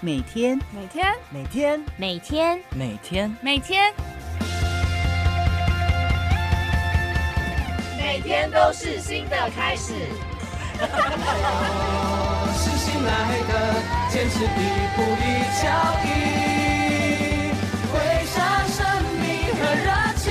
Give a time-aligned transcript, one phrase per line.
[0.00, 3.92] 每天，每天，每天，每天，每天，每天，
[7.98, 9.94] 每天都是新的开始。
[12.54, 13.10] 是新来
[13.48, 13.52] 的，
[14.08, 14.46] 坚持一
[14.94, 15.26] 步一
[15.60, 15.66] 脚
[16.04, 16.08] 印，
[17.90, 18.36] 挥洒
[18.68, 18.78] 生
[19.20, 19.26] 命
[19.56, 20.30] 和热情，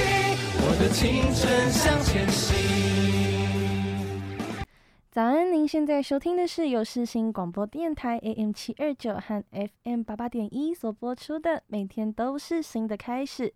[0.62, 1.04] 我的青
[1.36, 1.44] 春
[1.74, 3.17] 向前行。
[5.18, 13.50] 早安，您现在收听的是由世新广播电台 AM 七二九和 FM 八八点一所播出的《每天都是新的开始》。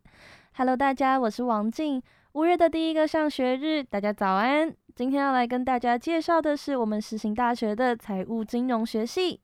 [0.56, 2.02] Hello，大家，我是王静。
[2.32, 4.76] 五月的第一个上学日，大家早安。
[4.96, 9.40] 今天要来跟大家介绍的是我们世新大学的财务金融学系。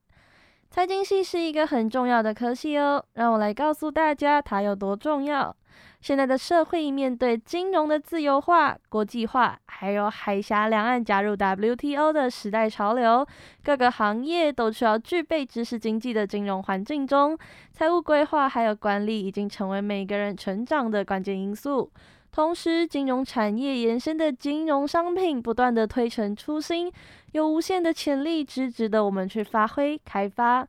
[0.72, 5.56] 财经系是一个很重要的科系哦，让我来告诉大家它有多重要。
[6.00, 13.26] 现在的社会面对金融的自由化、国际化，还有海峡两岸加入 WTO 的时代潮流，
[13.64, 17.38] 各个行业都需要具备知识经济的金融环境中，
[17.72, 21.92] 财务规划还有管理已经成为每个人成长的关键因素。
[22.32, 26.92] 同时，金融产业延伸的金融商品不断的推陈出新，
[27.32, 30.68] 有无限的潜力，值值得我们去发挥开发。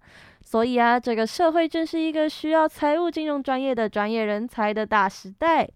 [0.49, 5.69] 所以啊，这个社会正是一个需要财务金融专业的专业人才的大时代。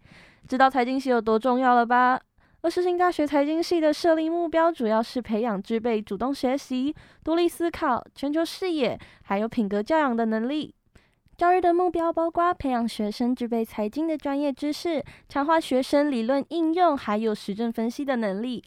[0.49, 2.19] 知道财经系有多重要了吧？
[2.63, 10.75] 而世新大学财经系的设立目标，主要是培养具备主动学习、独立思考、全球视野，还有品格教养的能力。
[11.37, 18.65] 教育的目标包括培养学生具备财经的专业知识，强化学生理论应用还有实证分析的能力。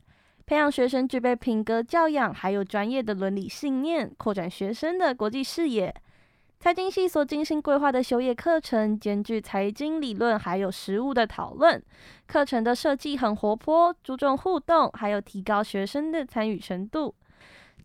[0.48, 5.92] 培养学生具备品格教养，还有专业的伦理信念，扩展学生的国际视野。
[6.60, 11.82] 财经系所精心规划的修业课程，兼具财经理论还有实务的讨论。
[12.28, 17.16] 课程的设计很活泼，注重互动，还有提高学生的参与程度。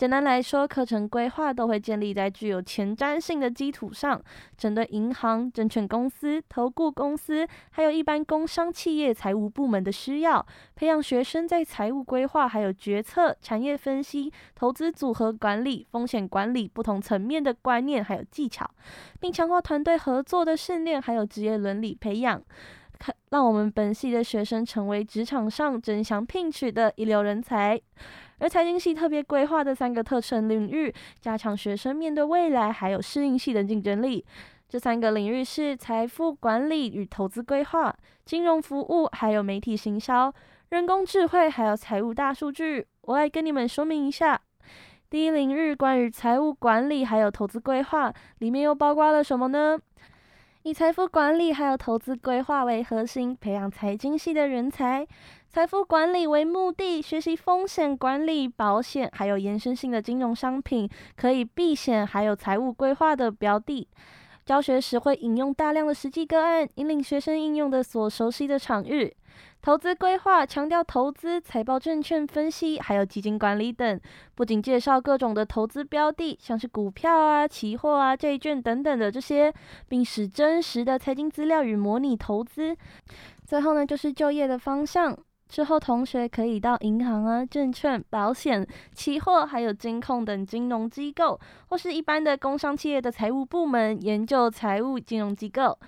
[0.00, 4.18] 简单来说，课程规划都会建立在具有前瞻性的基础上，
[4.56, 18.66] 针对银行、证券公司、投顾公司，还有一般工商企业财务部门的需要，培养学生在财务规划、还有决策、产业分析、投资组合管理、风险管理不同层面的观念还有技巧，
[19.20, 22.42] 并强化团队合作的训练，还有职业伦理培养，
[23.31, 27.81] 让我们本系的学生成为职场上争相聘取的一流人才。
[28.38, 34.25] 而财经系特别规划的三个特征领域，加强学生面对未来还有适应系的竞争力。
[34.69, 37.94] 这三个领域是财富管理与投资规划、
[38.25, 40.32] 金融服务，还有媒体行销、
[40.71, 42.87] 人工智慧，还有财务大数据。
[43.03, 44.41] 我来跟你们说明一下。
[45.11, 49.77] 第一领域关于财务管理还有投资规划，里面又包括了什么呢？
[50.62, 55.06] 以财富管理还有投资规划为核心，培养财经系的人才。
[55.48, 63.88] 财富管理为目的，学习风险管理、保险，还有延伸性的金融商品，可以避险，还有财务规划的标的。
[64.50, 69.16] 教学时会引用大量的实际个案，引领学生应用的所熟悉的场域。
[69.62, 74.00] 投资规划强调投资、财报、证券分析，还有基金管理等，
[74.34, 79.55] 不仅介绍各种的投资标的，像是股票啊、期货啊、债券等等的这些，
[79.88, 82.77] 并使真实的财经资料与模拟投资。
[83.47, 85.17] 最后呢，就是就业的方向。
[85.50, 91.38] 之后，同学可以到银行啊、证券、保险、期货，还有金控等金融机构，
[91.69, 95.78] 或是一般的工商企业的财务部门研究财务金融机构。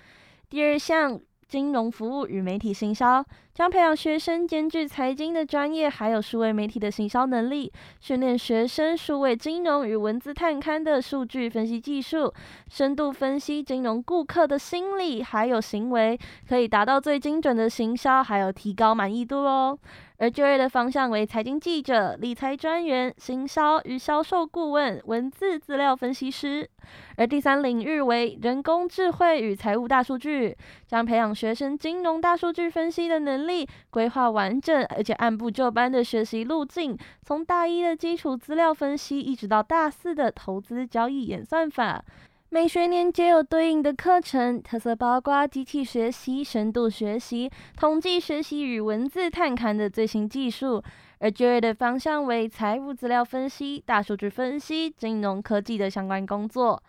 [0.50, 1.19] 第二项。
[1.52, 7.70] 金融服务与媒体行销将培养学生兼具财经的专业，还有数位媒体的行销能力，
[8.00, 12.32] 训练学生数位金融与文字探勘的数据分析技术，
[12.70, 16.18] 深度分析金融顾客的心理还有行为，
[16.48, 19.78] 可以达到最精准的行销，还有提高满意度哦。
[20.19, 26.69] 而就业的方向为财经记者、理财专员、行销与销售顾问、文字资料分析师。
[27.17, 30.56] 而第三领域为人工智慧与财务大数据，
[30.87, 42.05] 将培养学生金融大数据分析的能力，规划完整而且按部就班的学习路径，从大一的基础资料分析，一直到大四的投资交易演算法。
[42.54, 50.82] 每学年皆有对应的课程，特色包括机器学习、深度学习、统计学习与文字探勘的最新技术。
[51.19, 56.82] 而就业的方向为财务资料分析、大数据分析、金融科技的相关工作。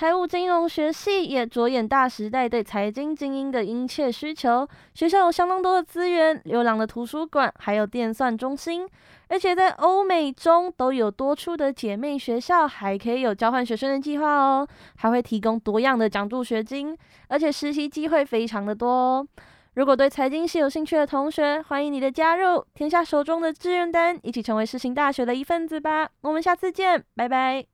[0.00, 8.88] 财务金融学系也着眼大时代对财经精英的殷切需求，学校有相当多的资源，流浪的图书馆，还有电算中心，
[9.28, 14.66] 而且在欧美中都有多处的姐妹学校，还可以有交换学生的计划哦，
[14.96, 16.96] 还会提供多样的奖助学金，
[17.28, 19.28] 而且实习机会非常的多哦。
[19.74, 26.08] 如果对财经系有兴趣的同学，欢迎你的加入，填下手中的志愿单，一起成为世新大学的一份子吧。
[26.22, 27.69] 我们下次见，拜拜。